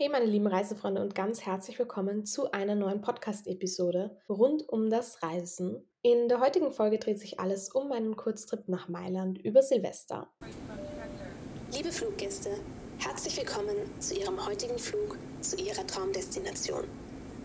[0.00, 5.22] Hey meine lieben Reisefreunde und ganz herzlich willkommen zu einer neuen Podcast-Episode rund um das
[5.22, 5.86] Reisen.
[6.00, 10.30] In der heutigen Folge dreht sich alles um meinen Kurztrip nach Mailand über Silvester.
[11.76, 12.48] Liebe Fluggäste,
[12.96, 16.84] herzlich willkommen zu Ihrem heutigen Flug zu Ihrer Traumdestination.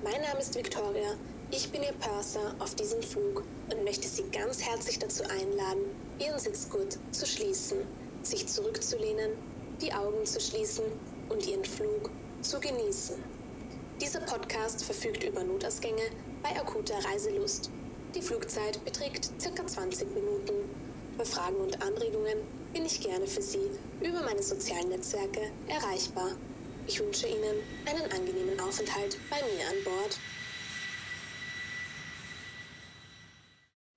[0.01, 1.15] Mein Name ist Victoria,
[1.51, 5.83] ich bin Ihr Purser auf diesem Flug und möchte Sie ganz herzlich dazu einladen,
[6.19, 7.79] Ihren Sitzgurt zu schließen,
[8.21, 9.31] sich zurückzulehnen,
[9.81, 10.85] die Augen zu schließen
[11.27, 12.11] und Ihren Flug
[12.49, 13.15] zu genießen.
[13.99, 16.03] Dieser Podcast verfügt über Notausgänge
[16.43, 17.71] bei akuter Reiselust.
[18.13, 19.65] Die Flugzeit beträgt ca.
[19.65, 20.53] 20 Minuten.
[21.17, 22.37] Bei Fragen und Anregungen
[22.71, 26.33] bin ich gerne für Sie über meine sozialen Netzwerke erreichbar.
[26.85, 30.19] Ich wünsche Ihnen einen angenehmen Aufenthalt bei mir an Bord.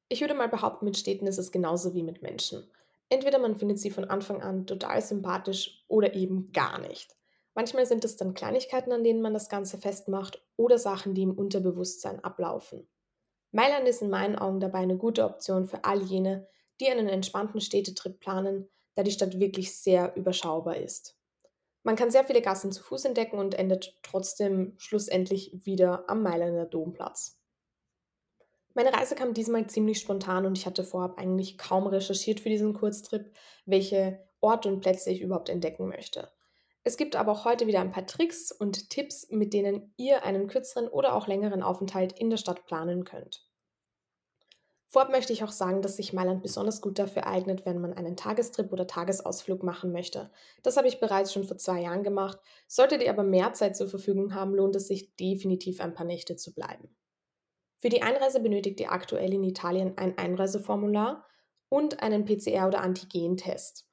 [0.09, 2.67] Ich würde mal behaupten, mit Städten ist es genauso wie mit Menschen.
[3.11, 7.19] Entweder man findet sie von Anfang an total sympathisch oder eben gar nicht.
[7.59, 11.37] Manchmal sind es dann Kleinigkeiten, an denen man das Ganze festmacht oder Sachen, die im
[11.37, 12.87] Unterbewusstsein ablaufen.
[13.51, 16.47] Mailand ist in meinen Augen dabei eine gute Option für all jene,
[16.81, 21.19] die einen entspannten Städtetrip planen, da die Stadt wirklich sehr überschaubar ist.
[21.83, 26.65] Man kann sehr viele Gassen zu Fuß entdecken und endet trotzdem schlussendlich wieder am Mailänder
[26.65, 27.41] Domplatz.
[28.73, 32.73] Meine Reise kam diesmal ziemlich spontan und ich hatte vorab eigentlich kaum recherchiert für diesen
[32.73, 33.33] Kurztrip,
[33.67, 36.31] welche Orte und Plätze ich überhaupt entdecken möchte.
[36.89, 40.49] Es gibt aber auch heute wieder ein paar Tricks und Tipps, mit denen ihr einen
[40.49, 43.47] kürzeren oder auch längeren Aufenthalt in der Stadt planen könnt.
[44.87, 48.17] Vorab möchte ich auch sagen, dass sich Mailand besonders gut dafür eignet, wenn man einen
[48.17, 50.31] Tagestrip oder Tagesausflug machen möchte.
[50.63, 52.39] Das habe ich bereits schon vor zwei Jahren gemacht.
[52.67, 56.37] Solltet ihr aber mehr Zeit zur Verfügung haben, lohnt es sich definitiv ein paar Nächte
[56.37, 56.89] zu bleiben.
[57.77, 61.27] Für die Einreise benötigt ihr aktuell in Italien ein Einreiseformular
[61.69, 63.85] und einen PCR- oder Antigentest.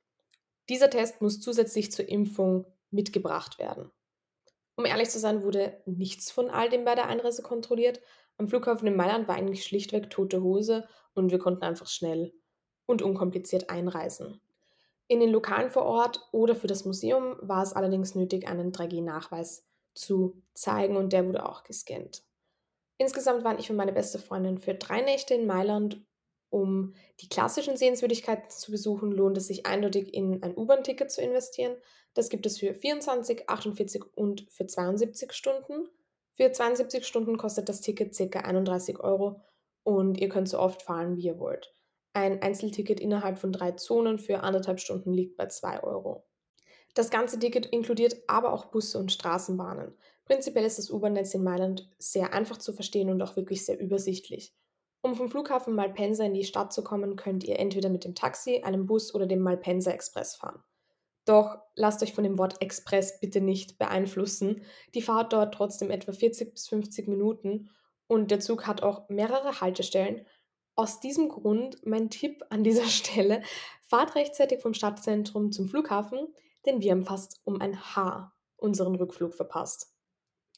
[0.70, 3.92] Dieser Test muss zusätzlich zur Impfung mitgebracht werden.
[4.76, 8.02] Um ehrlich zu sein, wurde nichts von all dem bei der Einreise kontrolliert.
[8.38, 12.34] Am Flughafen in Mailand war eigentlich schlichtweg tote Hose und wir konnten einfach schnell
[12.86, 14.42] und unkompliziert einreisen.
[15.08, 19.66] In den Lokalen vor Ort oder für das Museum war es allerdings nötig, einen 3G-Nachweis
[19.94, 22.23] zu zeigen und der wurde auch gescannt.
[22.98, 26.04] Insgesamt war ich und meine beste Freundin für drei Nächte in Mailand
[26.55, 31.76] um die klassischen Sehenswürdigkeiten zu besuchen, lohnt es sich eindeutig in ein U-Bahn-Ticket zu investieren.
[32.14, 35.89] Das gibt es für 24, 48 und für 72 Stunden.
[36.32, 38.39] Für 72 Stunden kostet das Ticket ca.
[38.39, 39.42] 31 Euro
[39.83, 41.73] und ihr könnt so oft fahren, wie ihr wollt.
[42.14, 46.23] Ein Einzelticket innerhalb von drei Zonen für anderthalb Stunden liegt bei 2 Euro.
[46.93, 49.93] Das ganze Ticket inkludiert aber auch Busse und Straßenbahnen.
[50.23, 54.55] Prinzipiell ist das U-Bahn-Netz in Mailand sehr einfach zu verstehen und auch wirklich sehr übersichtlich.
[55.05, 58.64] Um vom Flughafen Malpensa in die Stadt zu kommen, könnt ihr entweder mit dem Taxi,
[58.64, 60.64] einem Bus oder dem Malpensa Express fahren.
[61.26, 64.64] Doch lasst euch von dem Wort Express bitte nicht beeinflussen.
[64.95, 67.70] Die Fahrt dauert trotzdem etwa 40 bis 50 Minuten
[68.08, 70.26] und der Zug hat auch mehrere Haltestellen.
[70.73, 73.43] Aus diesem Grund mein Tipp an dieser Stelle,
[73.83, 76.33] fahrt rechtzeitig vom Stadtzentrum zum Flughafen,
[76.66, 79.93] denn wir haben fast um ein Haar unseren Rückflug verpasst.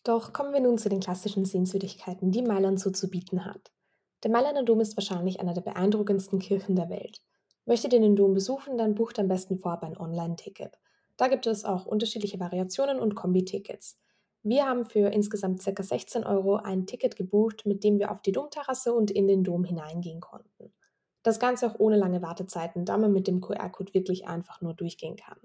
[0.06, 3.74] Doch kommen wir nun zu den klassischen Sehenswürdigkeiten, die Mailand so zu bieten hat.
[4.24, 7.22] Der Mailänder Dom ist wahrscheinlich einer der beeindruckendsten Kirchen der Welt.
[7.66, 10.80] Möchtet ihr den Dom besuchen, dann bucht am besten vorab ein Online-Ticket.
[11.18, 14.00] Da gibt es auch unterschiedliche Variationen und Kombi-Tickets.
[14.44, 15.84] Wir haben für insgesamt ca.
[15.84, 19.64] 16 Euro ein Ticket gebucht, mit dem wir auf die Domterrasse und in den Dom
[19.64, 20.74] hineingehen konnten.
[21.24, 25.18] Das Ganze auch ohne lange Wartezeiten, da man mit dem QR-Code wirklich einfach nur durchgehen
[25.18, 25.38] kann.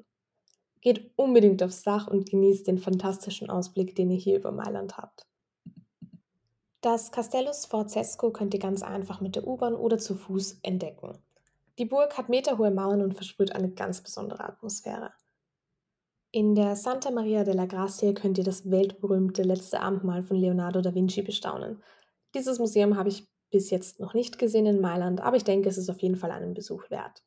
[0.81, 5.27] Geht unbedingt aufs Dach und genießt den fantastischen Ausblick, den ihr hier über Mailand habt.
[6.83, 11.17] Das Castello Sforzesco könnt ihr ganz einfach mit der U-Bahn oder zu Fuß entdecken.
[11.79, 15.13] Die Burg hat meterhohe Mauern und versprüht eine ganz besondere Atmosphäre.
[16.33, 20.93] In der Santa Maria della Grazia könnt ihr das weltberühmte letzte Abendmahl von Leonardo da
[20.93, 21.81] Vinci bestaunen.
[22.35, 25.79] Dieses Museum habe ich bis jetzt noch nicht gesehen in Mailand, aber ich denke, es
[25.79, 27.23] ist auf jeden Fall einen Besuch wert.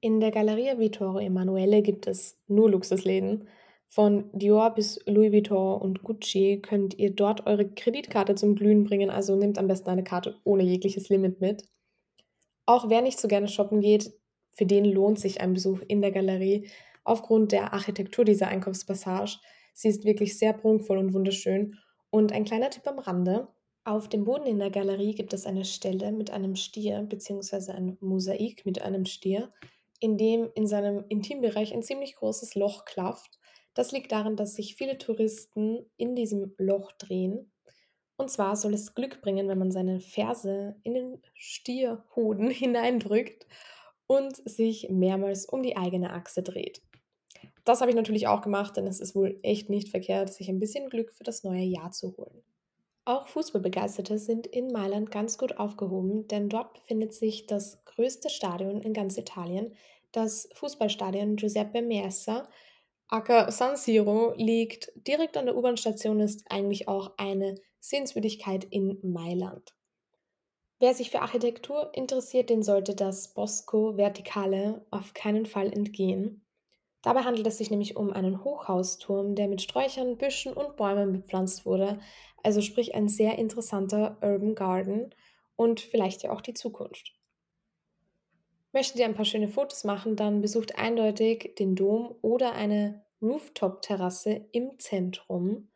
[0.00, 3.46] In der Galleria Vittorio Emanuele gibt es nur Luxusläden.
[3.90, 9.08] Von Dior bis Louis Vuitton und Gucci könnt ihr dort eure Kreditkarte zum Glühen bringen,
[9.08, 11.66] also nehmt am besten eine Karte ohne jegliches Limit mit.
[12.66, 14.12] Auch wer nicht so gerne shoppen geht,
[14.50, 16.68] für den lohnt sich ein Besuch in der Galerie
[17.02, 19.38] aufgrund der Architektur dieser Einkaufspassage.
[19.72, 21.78] Sie ist wirklich sehr prunkvoll und wunderschön.
[22.10, 23.48] Und ein kleiner Tipp am Rande.
[23.84, 27.72] Auf dem Boden in der Galerie gibt es eine Stelle mit einem Stier bzw.
[27.72, 29.50] ein Mosaik mit einem Stier,
[30.00, 33.38] in dem in seinem Intimbereich ein ziemlich großes Loch klafft
[33.78, 37.52] das liegt daran, dass sich viele Touristen in diesem Loch drehen.
[38.16, 43.46] Und zwar soll es Glück bringen, wenn man seine Ferse in den Stierhoden hineindrückt
[44.08, 46.82] und sich mehrmals um die eigene Achse dreht.
[47.64, 50.58] Das habe ich natürlich auch gemacht, denn es ist wohl echt nicht verkehrt, sich ein
[50.58, 52.42] bisschen Glück für das neue Jahr zu holen.
[53.04, 58.80] Auch Fußballbegeisterte sind in Mailand ganz gut aufgehoben, denn dort befindet sich das größte Stadion
[58.80, 59.76] in ganz Italien.
[60.10, 62.48] Das Fußballstadion Giuseppe Meazza,
[63.08, 69.74] aka San Siro, liegt direkt an der U-Bahn-Station, ist eigentlich auch eine Sehenswürdigkeit in Mailand.
[70.80, 76.44] Wer sich für Architektur interessiert, den sollte das Bosco Verticale auf keinen Fall entgehen.
[77.02, 81.64] Dabei handelt es sich nämlich um einen Hochhausturm, der mit Sträuchern, Büschen und Bäumen bepflanzt
[81.64, 82.00] wurde,
[82.42, 85.14] also sprich ein sehr interessanter Urban Garden
[85.56, 87.14] und vielleicht ja auch die Zukunft.
[88.72, 94.46] Möchtet ihr ein paar schöne Fotos machen, dann besucht eindeutig den Dom oder eine Rooftop-Terrasse
[94.52, 95.68] im Zentrum.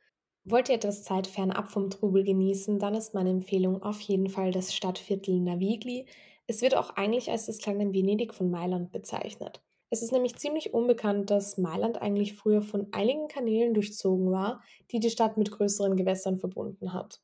[0.44, 4.50] Wollt ihr etwas Zeit fernab vom Trubel genießen, dann ist meine Empfehlung auf jeden Fall
[4.50, 6.06] das Stadtviertel Navigli.
[6.46, 9.62] Es wird auch eigentlich als das kleine Venedig von Mailand bezeichnet.
[9.88, 15.00] Es ist nämlich ziemlich unbekannt, dass Mailand eigentlich früher von einigen Kanälen durchzogen war, die
[15.00, 17.20] die Stadt mit größeren Gewässern verbunden hat.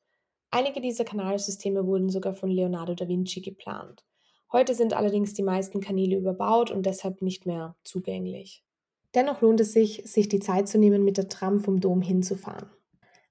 [0.51, 4.05] Einige dieser Kanalsysteme wurden sogar von Leonardo da Vinci geplant.
[4.51, 8.65] Heute sind allerdings die meisten Kanäle überbaut und deshalb nicht mehr zugänglich.
[9.15, 12.71] Dennoch lohnt es sich, sich die Zeit zu nehmen, mit der Tram vom Dom hinzufahren.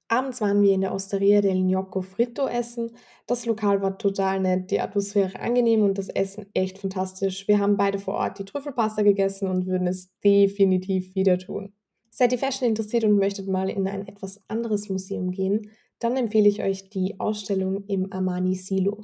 [0.09, 2.91] Abends waren wir in der Osteria del Gnocco Fritto essen.
[3.25, 7.47] Das Lokal war total nett, die Atmosphäre angenehm und das Essen echt fantastisch.
[7.47, 11.73] Wir haben beide vor Ort die Trüffelpasta gegessen und würden es definitiv wieder tun.
[12.09, 16.47] Seid ihr Fashion interessiert und möchtet mal in ein etwas anderes Museum gehen, dann empfehle
[16.47, 19.01] ich euch die Ausstellung im Armani Silo.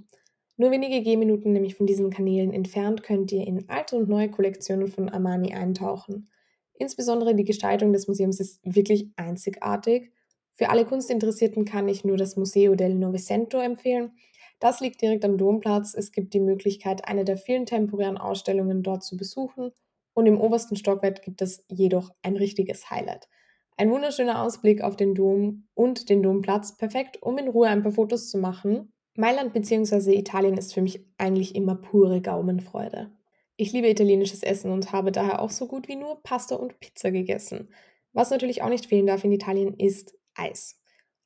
[0.55, 4.87] Nur wenige Gehminuten nämlich von diesen Kanälen entfernt könnt ihr in alte und neue Kollektionen
[4.87, 6.29] von Armani eintauchen.
[6.73, 10.11] Insbesondere die Gestaltung des Museums ist wirklich einzigartig.
[10.53, 14.11] Für alle Kunstinteressierten kann ich nur das Museo del Novecento empfehlen.
[14.59, 15.95] Das liegt direkt am Domplatz.
[15.95, 19.71] Es gibt die Möglichkeit, eine der vielen temporären Ausstellungen dort zu besuchen.
[20.13, 23.27] Und im obersten Stockwerk gibt es jedoch ein richtiges Highlight.
[23.75, 27.91] Ein wunderschöner Ausblick auf den Dom und den Domplatz, perfekt, um in Ruhe ein paar
[27.91, 30.17] Fotos zu machen Mailand bzw.
[30.17, 33.11] Italien ist für mich eigentlich immer pure Gaumenfreude.
[33.55, 37.11] Ich liebe italienisches Essen und habe daher auch so gut wie nur Pasta und Pizza
[37.11, 37.69] gegessen.
[38.11, 40.79] Was natürlich auch nicht fehlen darf in Italien ist Eis.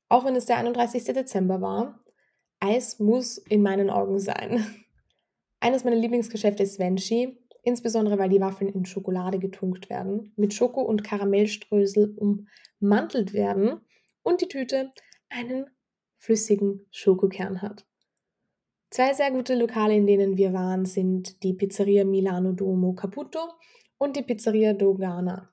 [0.09, 1.05] Auch wenn es der 31.
[1.05, 2.03] Dezember war,
[2.59, 4.65] Eis muss in meinen Augen sein.
[5.61, 10.81] Eines meiner Lieblingsgeschäfte ist Venci, insbesondere weil die Waffeln in Schokolade getunkt werden, mit Schoko-
[10.81, 12.17] und Karamellströsel
[12.79, 13.79] ummantelt werden
[14.23, 14.91] und die Tüte
[15.29, 15.67] einen
[16.17, 17.85] flüssigen Schokokern hat.
[18.89, 23.39] Zwei sehr gute Lokale, in denen wir waren, sind die Pizzeria Milano Duomo Caputo
[23.97, 25.49] und die Pizzeria Dogana.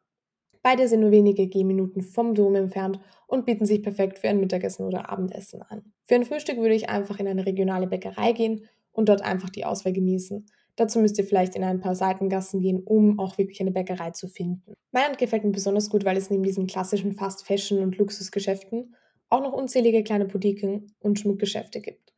[0.63, 4.87] Beide sind nur wenige Gehminuten vom Dom entfernt und bieten sich perfekt für ein Mittagessen
[4.87, 5.93] oder Abendessen an.
[6.07, 9.65] Für ein Frühstück würde ich einfach in eine regionale Bäckerei gehen und dort einfach die
[9.65, 10.47] Auswahl genießen.
[10.77, 14.29] Dazu müsst ihr vielleicht in ein paar Seitengassen gehen, um auch wirklich eine Bäckerei zu
[14.29, 14.75] finden.
[14.93, 18.95] Mailand gefällt mir besonders gut, weil es neben diesen klassischen Fast Fashion und Luxusgeschäften
[19.31, 22.13] auch noch unzählige kleine Boutiquen und Schmuckgeschäfte gibt.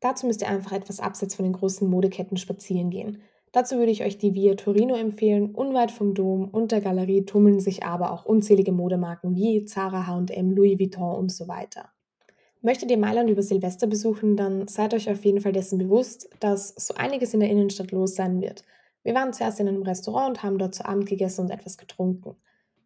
[0.00, 3.22] Dazu müsst ihr einfach etwas abseits von den großen Modeketten spazieren gehen.
[3.52, 5.54] Dazu würde ich euch die Via Torino empfehlen.
[5.54, 10.50] Unweit vom Dom und der Galerie tummeln sich aber auch unzählige Modemarken wie Zara, H&M,
[10.50, 11.90] Louis Vuitton und so weiter.
[12.62, 16.74] Möchtet ihr Mailand über Silvester besuchen, dann seid euch auf jeden Fall dessen bewusst, dass
[16.76, 18.64] so einiges in der Innenstadt los sein wird.
[19.02, 22.36] Wir waren zuerst in einem Restaurant und haben dort zu Abend gegessen und etwas getrunken.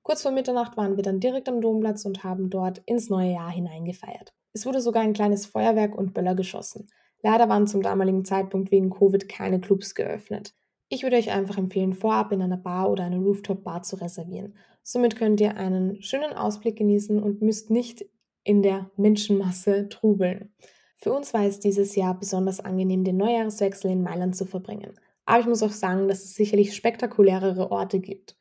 [0.09, 3.51] Kurz vor Mitternacht waren wir dann direkt am Domplatz und haben dort ins neue Jahr
[3.51, 4.33] hineingefeiert.
[4.55, 6.87] Es wurde sogar ein kleines Feuerwerk und Böller geschossen.
[7.23, 10.55] Leider waren zum damaligen Zeitpunkt wegen Covid keine Clubs geöffnet.
[10.89, 14.57] Ich würde euch einfach empfehlen, vorab in einer Bar oder einer Rooftop-Bar zu reservieren.
[14.83, 18.07] Somit könnt ihr einen schönen Ausblick genießen und müsst nicht
[18.45, 20.55] in der Menschenmasse trubeln.
[20.97, 24.99] Für uns war es dieses Jahr besonders angenehm, den Neujahrswechsel in Mailand zu verbringen.
[25.27, 28.38] Aber ich muss auch sagen, dass es sicherlich spektakulärere Orte gibt.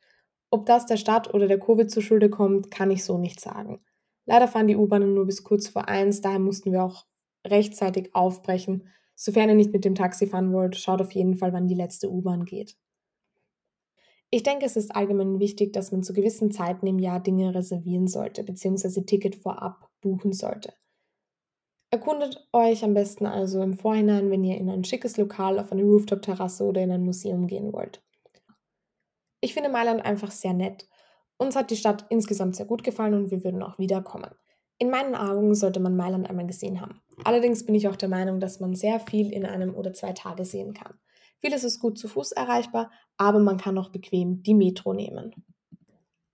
[0.50, 3.80] Ob das der Stadt oder der Covid zu Schulde kommt, kann ich so nicht sagen.
[4.24, 7.06] Leider fahren die U-Bahnen nur bis kurz vor eins, daher mussten wir auch
[7.46, 8.88] rechtzeitig aufbrechen.
[9.14, 12.10] Sofern ihr nicht mit dem Taxi fahren wollt, schaut auf jeden Fall, wann die letzte
[12.10, 12.76] U-Bahn geht.
[14.30, 18.06] Ich denke, es ist allgemein wichtig, dass man zu gewissen Zeiten im Jahr Dinge reservieren
[18.06, 19.02] sollte, bzw.
[19.02, 20.74] Ticket vorab buchen sollte.
[21.90, 25.82] Erkundet euch am besten also im Vorhinein, wenn ihr in ein schickes Lokal, auf eine
[25.82, 28.02] Rooftop-Terrasse oder in ein Museum gehen wollt.
[29.40, 30.88] Ich finde Mailand einfach sehr nett.
[31.36, 34.30] Uns hat die Stadt insgesamt sehr gut gefallen und wir würden auch wiederkommen.
[34.78, 37.00] In meinen Augen sollte man Mailand einmal gesehen haben.
[37.24, 40.44] Allerdings bin ich auch der Meinung, dass man sehr viel in einem oder zwei Tage
[40.44, 40.94] sehen kann.
[41.40, 45.34] Vieles ist gut zu Fuß erreichbar, aber man kann auch bequem die Metro nehmen.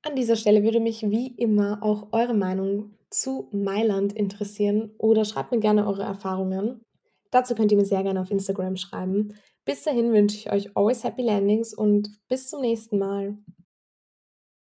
[0.03, 5.53] An dieser Stelle würde mich wie immer auch eure Meinung zu Mailand interessieren oder schreibt
[5.53, 6.85] mir gerne eure Erfahrungen.
[7.31, 9.35] Dazu könnt ihr mir sehr gerne auf Instagram schreiben.
[9.67, 13.37] Bis dahin wünsche ich euch always happy landings und bis zum nächsten Mal.